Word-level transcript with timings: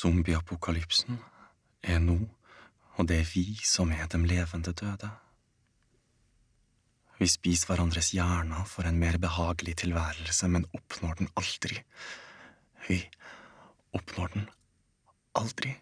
Zombieapokalypsen 0.00 1.18
er 1.82 1.98
nå, 2.00 2.16
og 2.96 3.08
det 3.08 3.18
er 3.20 3.32
vi 3.34 3.44
som 3.66 3.90
er 3.92 4.06
de 4.08 4.20
levende 4.24 4.72
døde. 4.72 5.10
Vi 7.20 7.28
spiser 7.28 7.68
hverandres 7.68 8.14
hjerner 8.16 8.64
for 8.64 8.88
en 8.88 8.96
mer 9.00 9.18
behagelig 9.20 9.76
tilværelse, 9.82 10.48
men 10.48 10.64
oppnår 10.72 11.18
den 11.18 11.28
aldri. 11.36 11.82
Vi 12.86 13.02
oppnår 13.92 14.32
den 14.38 14.48
aldri. 15.36 15.74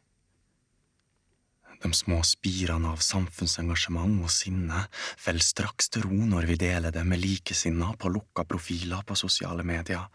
De 1.78 1.92
små 1.94 2.24
spirene 2.26 2.90
av 2.90 3.04
samfunnsengasjement 3.06 4.18
og 4.26 4.34
sinne 4.34 4.82
faller 5.14 5.46
straks 5.46 5.92
til 5.94 6.08
ro 6.08 6.18
når 6.32 6.50
vi 6.50 6.58
deler 6.58 6.90
det 6.94 7.04
med 7.06 7.22
likesinnede 7.22 7.94
på 8.02 8.10
lukka 8.10 8.42
profiler 8.42 9.06
på 9.06 9.14
sosiale 9.14 9.62
medier. 9.62 10.08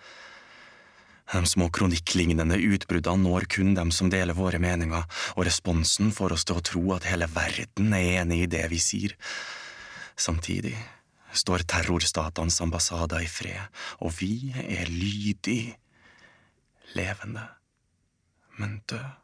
De 1.32 1.46
små 1.48 1.70
kronikklignende 1.74 2.58
utbruddene 2.76 3.24
når 3.24 3.48
kun 3.50 3.72
dem 3.78 3.94
som 3.96 4.10
deler 4.12 4.36
våre 4.38 4.60
meninger, 4.62 5.06
og 5.38 5.48
responsen 5.48 6.12
får 6.14 6.36
oss 6.36 6.46
til 6.46 6.60
å 6.60 6.66
tro 6.66 6.84
at 6.98 7.08
hele 7.10 7.30
verden 7.32 7.96
er 7.96 8.20
enig 8.22 8.44
i 8.44 8.52
det 8.52 8.66
vi 8.74 8.82
sier. 8.84 9.16
Samtidig 10.20 10.76
står 11.34 11.66
terrorstatenes 11.66 12.60
ambassader 12.62 13.24
i 13.24 13.32
fred, 13.32 13.64
og 14.04 14.14
vi 14.20 14.54
er 14.54 14.92
lydig, 14.92 15.74
levende, 16.94 17.48
men 18.60 18.82
død. 18.90 19.20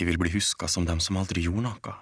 Vi 0.00 0.06
vil 0.08 0.20
bli 0.20 0.32
huska 0.32 0.68
som 0.68 0.86
dem 0.88 1.00
som 1.00 1.18
aldri 1.20 1.44
gjorde 1.44 1.68
noe. 1.68 1.96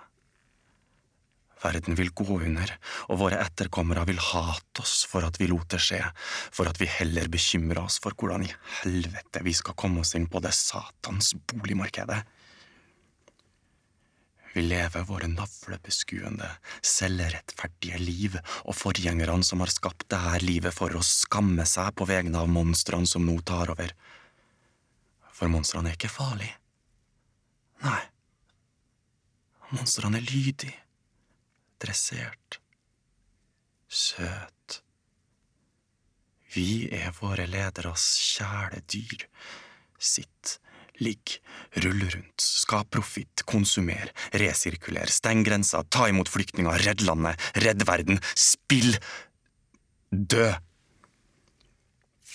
Verden 1.62 1.96
vil 1.98 2.12
gå 2.14 2.26
under, 2.38 2.70
og 3.10 3.20
våre 3.24 3.40
etterkommere 3.42 4.04
vil 4.08 4.20
hate 4.22 4.82
oss 4.84 5.02
for 5.10 5.26
at 5.26 5.40
vi 5.40 5.48
lot 5.50 5.66
det 5.72 5.80
skje, 5.82 6.00
for 6.54 6.70
at 6.70 6.78
vi 6.78 6.86
heller 6.90 7.30
bekymrer 7.32 7.82
oss 7.82 7.98
for 8.02 8.14
hvordan 8.14 8.46
i 8.46 8.52
helvete 8.82 9.42
vi 9.46 9.54
skal 9.56 9.76
komme 9.78 10.04
oss 10.04 10.14
inn 10.18 10.28
på 10.30 10.42
det 10.44 10.54
satans 10.54 11.34
boligmarkedet. 11.50 12.20
Vi 14.54 14.64
lever 14.64 15.04
våre 15.06 15.28
navlebeskuende, 15.30 16.48
selvrettferdige 16.82 17.98
liv, 18.00 18.38
og 18.64 18.74
forgjengerne 18.74 19.44
som 19.46 19.60
har 19.62 19.70
skapt 19.70 20.08
dette 20.08 20.40
livet 20.42 20.74
for 20.74 20.94
å 20.96 21.04
skamme 21.04 21.66
seg 21.68 21.92
på 21.98 22.08
vegne 22.08 22.40
av 22.40 22.50
monstrene 22.50 23.06
som 23.06 23.26
nå 23.26 23.36
tar 23.46 23.70
over. 23.74 23.92
For 25.36 25.52
monstrene 25.52 25.92
er 25.92 25.98
ikke 25.98 26.10
farlige. 26.10 26.56
Nei. 27.84 28.00
Monstrene 29.70 30.18
er 30.18 30.26
lydige, 30.26 30.74
dressert, 31.82 32.60
søt. 33.88 34.80
Vi 36.54 36.88
er 36.94 37.12
våre 37.20 37.46
lederes 37.48 38.04
kjæledyr. 38.34 39.26
Sitt, 39.98 40.58
ligg, 41.02 41.38
rull 41.82 42.04
rundt, 42.06 42.42
skap 42.42 42.90
profitt, 42.94 43.44
konsumer, 43.48 44.10
resirkuler, 44.40 45.10
steng 45.12 45.44
grensa, 45.46 45.82
ta 45.90 46.08
imot 46.10 46.30
flyktninger, 46.30 46.84
redd 46.86 47.04
landet, 47.06 47.50
redd 47.58 47.84
verden, 47.88 48.22
spill, 48.34 48.96
dø. 50.10 50.48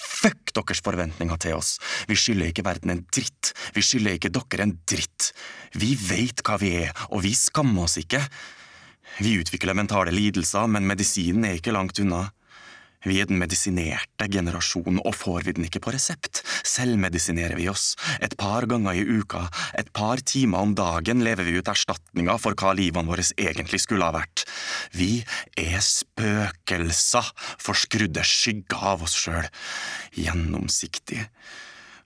Fuck 0.04 0.54
deres 0.56 0.84
forventninger 0.84 1.40
til 1.42 1.58
oss. 1.58 1.78
Vi 2.08 2.16
skylder 2.20 2.52
ikke 2.52 2.66
verden 2.68 2.94
en 2.94 3.06
dritt. 3.12 3.52
Vi 3.76 3.84
skylder 3.84 4.20
ikke 4.20 4.32
dere 4.36 4.68
en 4.68 4.76
dritt. 4.88 5.32
Vi 5.80 5.94
veit 6.00 6.44
hva 6.46 6.60
vi 6.62 6.76
er, 6.84 6.92
og 7.12 7.24
vi 7.26 7.34
skammer 7.36 7.88
oss 7.88 7.98
ikke. 8.00 8.22
Vi 9.22 9.36
utvikler 9.42 9.78
mentale 9.78 10.14
lidelser, 10.14 10.66
men 10.72 10.88
medisinen 10.90 11.46
er 11.46 11.60
ikke 11.60 11.76
langt 11.76 12.00
unna. 12.02 12.30
Vi 13.04 13.18
er 13.20 13.28
den 13.28 13.40
medisinerte 13.42 14.30
generasjonen, 14.32 15.02
og 15.04 15.16
får 15.20 15.44
vi 15.48 15.54
den 15.58 15.68
ikke 15.68 15.82
på 15.84 15.92
resept, 15.92 16.40
selvmedisinerer 16.64 17.58
vi 17.60 17.68
oss. 17.68 17.98
Et 18.24 18.32
par 18.40 18.64
ganger 18.70 18.96
i 18.96 19.04
uka, 19.04 19.44
et 19.76 19.92
par 19.96 20.24
timer 20.24 20.64
om 20.64 20.76
dagen 20.78 21.24
lever 21.26 21.44
vi 21.44 21.58
ut 21.60 21.72
erstatninger 21.74 22.40
for 22.40 22.56
hva 22.56 22.72
livene 22.78 23.12
våre 23.12 23.26
egentlig 23.36 23.82
skulle 23.84 24.08
ha 24.08 24.16
vært. 24.16 24.46
Vi 24.96 25.20
er 25.60 25.84
spøkelser, 25.84 27.34
forskrudde 27.60 28.24
skygger 28.24 28.88
av 28.94 29.04
oss 29.04 29.18
sjøl. 29.20 29.52
Gjennomsiktig. 30.16 31.26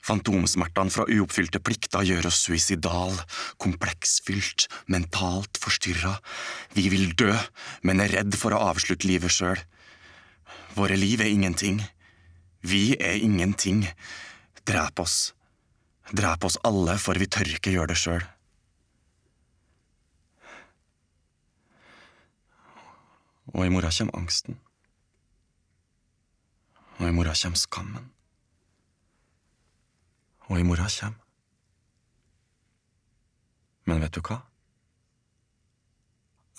Fantomsmertene 0.07 0.93
fra 0.93 1.03
uoppfylte 1.11 1.59
plikter 1.59 2.05
gjør 2.07 2.29
oss 2.29 2.39
suicidal, 2.45 3.17
kompleksfylt, 3.59 4.69
mentalt 4.87 5.59
forstyrra. 5.59 6.13
Vi 6.77 6.87
vil 6.93 7.11
dø, 7.19 7.33
men 7.83 7.99
er 7.99 8.13
redd 8.21 8.37
for 8.39 8.55
å 8.55 8.61
avslutte 8.69 9.09
livet 9.09 9.35
sjøl. 9.35 9.59
Våre 10.77 10.95
liv 10.95 11.19
er 11.25 11.33
ingenting. 11.33 11.81
Vi 12.63 12.95
er 12.95 13.19
ingenting. 13.19 13.83
Drep 14.63 15.03
oss. 15.03 15.33
Drep 16.15 16.47
oss 16.47 16.59
alle, 16.63 16.95
for 17.01 17.19
vi 17.19 17.27
tør 17.27 17.57
ikke 17.57 17.75
gjøre 17.75 17.91
det 17.91 17.99
sjøl. 17.99 18.23
Og 23.55 23.63
i 23.65 23.71
morgen 23.71 23.91
kommer 23.91 24.21
angsten. 24.21 24.59
Og 26.99 27.09
i 27.09 27.15
morgen 27.15 27.35
kommer 27.35 27.59
skammen. 27.67 28.13
Og 30.47 30.59
i 30.59 30.63
morgen 30.63 30.89
kommer 30.99 31.23
Men 33.87 34.01
vet 34.03 34.15
du 34.15 34.21
hva? 34.21 34.41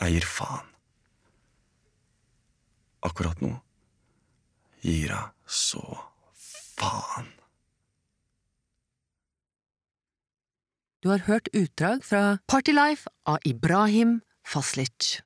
Jeg 0.01 0.15
gir 0.15 0.27
faen. 0.29 0.69
Akkurat 3.05 3.41
nå 3.43 3.51
gir 4.81 5.11
jeg 5.11 5.27
så 5.45 5.83
faen. 6.79 7.29
Du 11.03 11.11
har 11.13 11.27
hørt 11.29 11.51
utdrag 11.55 12.03
fra 12.05 12.39
Partylife 12.49 13.11
av 13.27 13.39
Ibrahim 13.47 14.21
Faslic. 14.43 15.21